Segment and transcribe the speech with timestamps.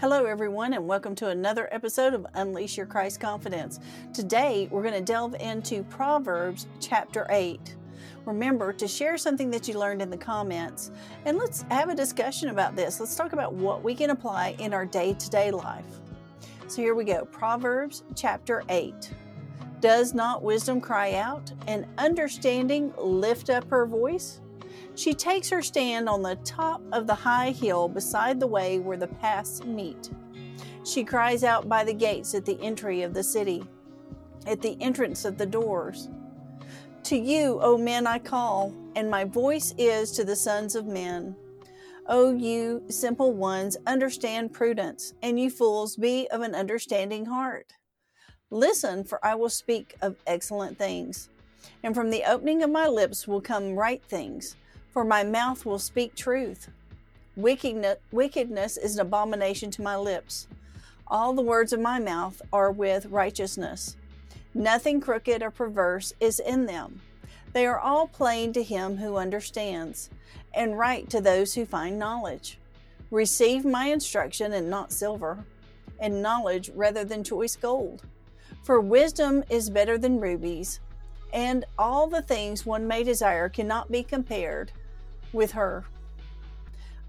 [0.00, 3.80] Hello, everyone, and welcome to another episode of Unleash Your Christ Confidence.
[4.14, 7.74] Today, we're going to delve into Proverbs chapter 8.
[8.24, 10.92] Remember to share something that you learned in the comments,
[11.24, 13.00] and let's have a discussion about this.
[13.00, 15.98] Let's talk about what we can apply in our day to day life.
[16.68, 18.94] So, here we go Proverbs chapter 8.
[19.80, 24.42] Does not wisdom cry out, and understanding lift up her voice?
[24.98, 28.96] She takes her stand on the top of the high hill beside the way where
[28.96, 30.10] the paths meet.
[30.84, 33.62] She cries out by the gates at the entry of the city,
[34.44, 36.08] at the entrance of the doors.
[37.04, 41.36] To you, O men, I call, and my voice is to the sons of men.
[42.08, 47.72] O you simple ones, understand prudence, and you fools, be of an understanding heart.
[48.50, 51.28] Listen, for I will speak of excellent things,
[51.84, 54.56] and from the opening of my lips will come right things
[54.90, 56.68] for my mouth will speak truth.
[57.36, 60.48] Wickedness, is an abomination to my lips.
[61.06, 63.96] All the words of my mouth are with righteousness.
[64.54, 67.00] Nothing crooked or perverse is in them.
[67.52, 70.10] They are all plain to him who understands,
[70.52, 72.58] and right to those who find knowledge.
[73.10, 75.44] Receive my instruction and not silver,
[75.98, 78.02] and knowledge rather than choice gold.
[78.62, 80.80] For wisdom is better than rubies,
[81.32, 84.72] and all the things one may desire cannot be compared
[85.32, 85.84] with her.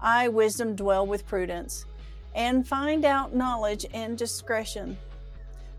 [0.00, 1.84] I, wisdom, dwell with prudence,
[2.34, 4.96] and find out knowledge and discretion.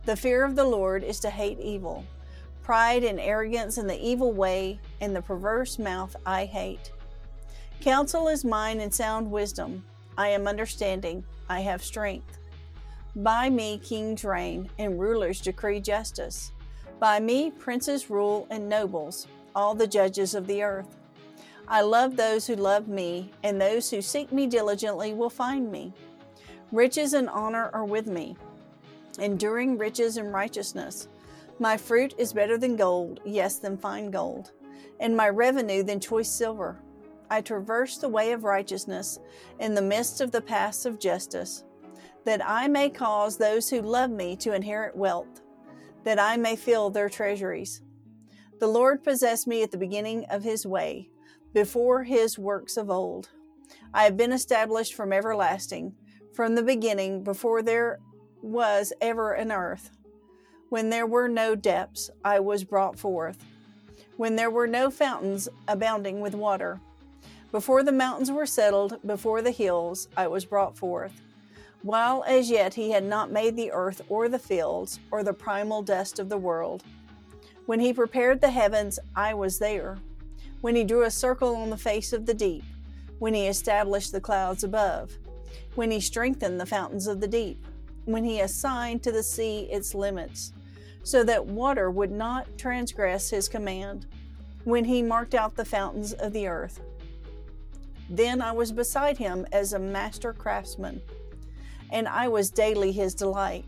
[0.06, 2.06] The fear of the Lord is to hate evil.
[2.64, 6.92] Pride and arrogance and the evil way and the perverse mouth I hate.
[7.82, 9.84] Counsel is mine and sound wisdom.
[10.18, 11.24] I am understanding.
[11.50, 12.38] I have strength.
[13.16, 16.52] By me kings reign and rulers decree justice.
[17.00, 20.98] By me princes rule and nobles, all the judges of the earth.
[21.68, 25.94] I love those who love me, and those who seek me diligently will find me.
[26.72, 28.36] Riches and honor are with me,
[29.20, 31.08] enduring riches and righteousness.
[31.60, 34.52] My fruit is better than gold, yes, than fine gold,
[35.00, 36.78] and my revenue than choice silver.
[37.30, 39.20] I traverse the way of righteousness
[39.60, 41.64] in the midst of the paths of justice,
[42.26, 45.42] that I may cause those who love me to inherit wealth,
[46.04, 47.82] that I may fill their treasuries.
[48.60, 51.10] The Lord possessed me at the beginning of his way
[51.54, 53.30] before his works of old.
[53.94, 55.96] I have been established from everlasting,
[56.34, 58.00] from the beginning, before there
[58.42, 59.92] was ever an earth.
[60.70, 63.44] When there were no depths, I was brought forth.
[64.16, 66.80] When there were no fountains abounding with water.
[67.52, 71.22] Before the mountains were settled, before the hills, I was brought forth.
[71.84, 75.82] While as yet he had not made the earth or the fields or the primal
[75.82, 76.84] dust of the world.
[77.66, 79.98] When he prepared the heavens, I was there
[80.62, 82.64] when he drew a circle on the face of the deep,
[83.20, 85.18] when he established the clouds above,
[85.76, 87.66] when he strengthened the fountains of the deep,
[88.06, 90.54] when he assigned to the sea its limits,
[91.04, 94.06] so that water would not transgress his command,
[94.64, 96.80] when he marked out the fountains of the earth.
[98.10, 101.02] Then I was beside him as a master craftsman,
[101.92, 103.66] and I was daily his delight,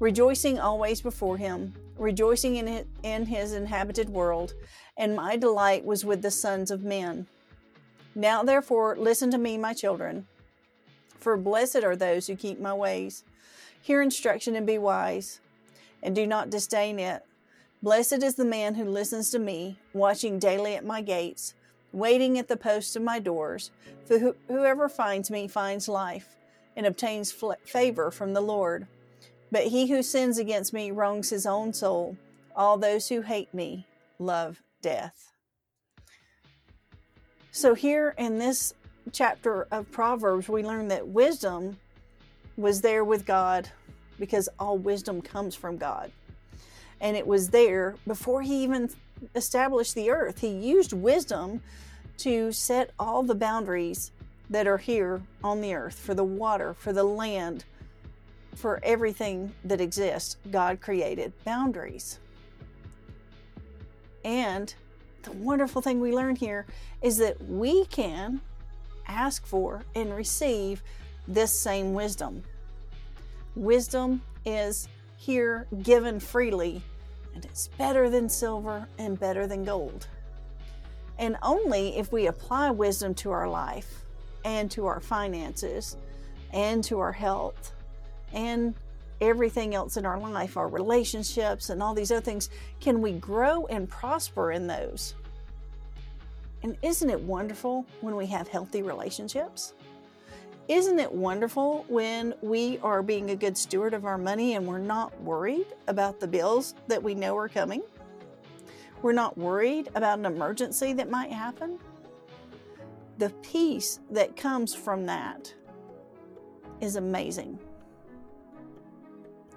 [0.00, 2.56] rejoicing always before him, rejoicing
[3.02, 4.54] in his inhabited world
[4.96, 7.26] and my delight was with the sons of men.
[8.14, 10.26] Now, therefore, listen to me, my children,
[11.18, 13.24] for blessed are those who keep my ways.
[13.82, 15.40] Hear instruction and be wise,
[16.02, 17.24] and do not disdain it.
[17.82, 21.54] Blessed is the man who listens to me, watching daily at my gates,
[21.92, 23.70] waiting at the posts of my doors.
[24.06, 26.36] For whoever finds me finds life
[26.76, 28.86] and obtains favor from the Lord.
[29.50, 32.16] But he who sins against me wrongs his own soul.
[32.56, 33.86] All those who hate me
[34.18, 35.32] love death.
[37.50, 38.74] So, here in this
[39.12, 41.76] chapter of Proverbs, we learn that wisdom
[42.56, 43.68] was there with God
[44.18, 46.10] because all wisdom comes from God.
[47.00, 48.90] And it was there before he even
[49.34, 50.40] established the earth.
[50.40, 51.62] He used wisdom
[52.18, 54.12] to set all the boundaries
[54.50, 57.64] that are here on the earth for the water, for the land,
[58.54, 60.36] for everything that exists.
[60.50, 62.18] God created boundaries.
[64.24, 64.74] And
[65.22, 66.66] the wonderful thing we learn here
[67.02, 68.40] is that we can
[69.06, 70.82] ask for and receive
[71.26, 72.42] this same wisdom.
[73.56, 76.82] Wisdom is here given freely,
[77.34, 80.06] and it's better than silver and better than gold.
[81.18, 84.03] And only if we apply wisdom to our life
[84.44, 85.96] and to our finances
[86.52, 87.72] and to our health
[88.32, 88.74] and
[89.20, 92.50] everything else in our life, our relationships, and all these other things,
[92.80, 95.14] can we grow and prosper in those?
[96.62, 99.74] And isn't it wonderful when we have healthy relationships?
[100.66, 104.78] Isn't it wonderful when we are being a good steward of our money and we're
[104.78, 107.82] not worried about the bills that we know are coming?
[109.02, 111.78] We're not worried about an emergency that might happen?
[113.18, 115.54] The peace that comes from that
[116.80, 117.58] is amazing.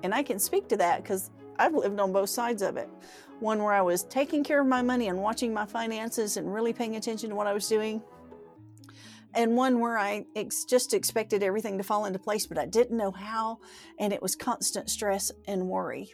[0.03, 2.89] And I can speak to that because I've lived on both sides of it.
[3.39, 6.73] One where I was taking care of my money and watching my finances and really
[6.73, 8.01] paying attention to what I was doing.
[9.33, 12.97] And one where I ex- just expected everything to fall into place, but I didn't
[12.97, 13.59] know how.
[13.99, 16.13] And it was constant stress and worry.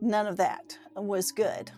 [0.00, 1.70] None of that was good.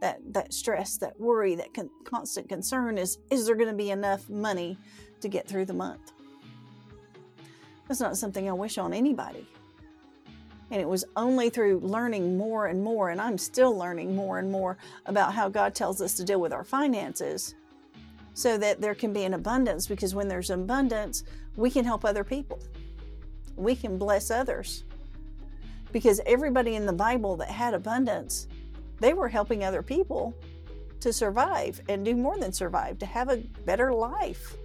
[0.00, 3.90] That, that stress, that worry, that con- constant concern is is there going to be
[3.90, 4.78] enough money
[5.20, 6.12] to get through the month?
[7.88, 9.46] That's not something I wish on anybody.
[10.70, 14.52] And it was only through learning more and more, and I'm still learning more and
[14.52, 17.54] more about how God tells us to deal with our finances
[18.34, 19.86] so that there can be an abundance.
[19.86, 21.24] Because when there's abundance,
[21.56, 22.60] we can help other people,
[23.56, 24.84] we can bless others.
[25.90, 28.46] Because everybody in the Bible that had abundance,
[29.00, 30.34] they were helping other people
[31.00, 34.56] to survive and do more than survive, to have a better life.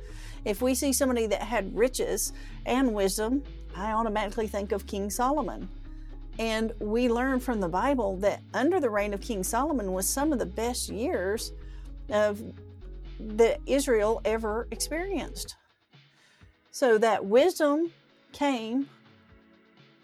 [0.46, 2.34] If we see somebody that had riches
[2.66, 3.44] and wisdom,
[3.76, 5.70] I automatically think of King Solomon.
[6.40, 10.34] And we learn from the Bible that under the reign of King Solomon was some
[10.34, 11.54] of the best years
[12.10, 12.42] of
[13.20, 15.56] that Israel ever experienced.
[16.72, 17.92] So that wisdom
[18.32, 18.90] came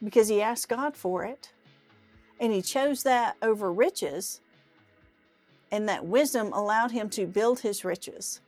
[0.03, 1.51] because he asked God for it,
[2.39, 4.41] and he chose that over riches,
[5.71, 8.41] and that wisdom allowed him to build his riches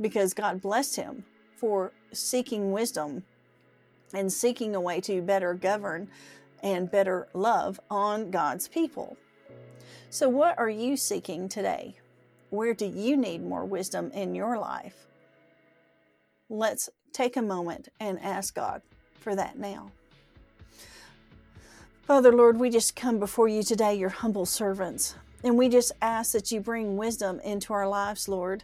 [0.00, 1.24] because God blessed him
[1.56, 3.22] for seeking wisdom
[4.12, 6.08] and seeking a way to better govern
[6.62, 9.16] and better love on God's people.
[10.10, 11.96] So, what are you seeking today?
[12.50, 15.06] Where do you need more wisdom in your life?
[16.48, 18.82] Let's take a moment and ask God
[19.20, 19.90] for that now.
[22.06, 26.30] Father, Lord, we just come before you today, your humble servants, and we just ask
[26.34, 28.62] that you bring wisdom into our lives, Lord.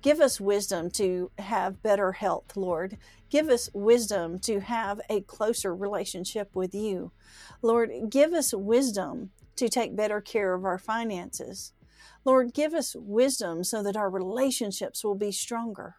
[0.00, 2.96] Give us wisdom to have better health, Lord.
[3.28, 7.12] Give us wisdom to have a closer relationship with you.
[7.60, 11.74] Lord, give us wisdom to take better care of our finances.
[12.24, 15.96] Lord, give us wisdom so that our relationships will be stronger.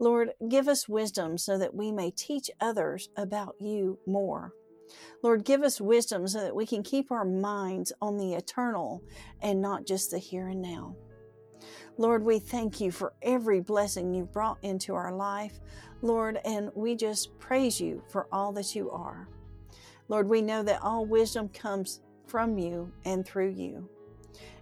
[0.00, 4.52] Lord, give us wisdom so that we may teach others about you more.
[5.22, 9.02] Lord, give us wisdom so that we can keep our minds on the eternal
[9.42, 10.94] and not just the here and now.
[11.96, 15.58] Lord, we thank you for every blessing you've brought into our life,
[16.00, 19.28] Lord, and we just praise you for all that you are.
[20.08, 23.88] Lord, we know that all wisdom comes from you and through you.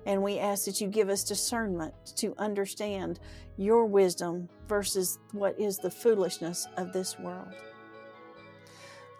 [0.07, 3.21] And we ask that you give us discernment to understand
[3.57, 7.55] your wisdom versus what is the foolishness of this world.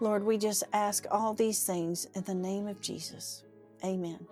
[0.01, 3.45] Lord, we just ask all these things in the name of Jesus.
[3.85, 4.27] Amen.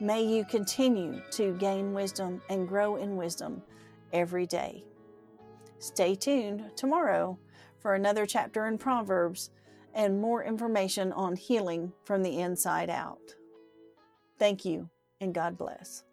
[0.00, 3.62] May you continue to gain wisdom and grow in wisdom
[4.12, 4.84] every day.
[5.78, 7.38] Stay tuned tomorrow
[7.78, 9.50] for another chapter in Proverbs
[9.94, 13.34] and more information on healing from the inside out.
[14.38, 14.88] Thank you,
[15.20, 16.04] and God bless.